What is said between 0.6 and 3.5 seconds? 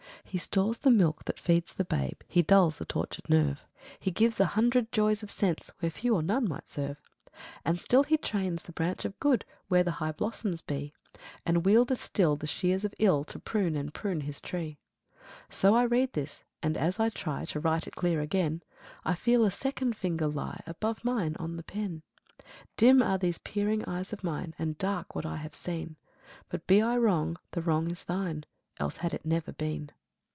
the milk that feeds the babe, He dulls the tortured